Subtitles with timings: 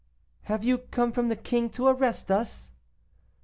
[0.45, 2.71] "Have you come from the king to arrest us?"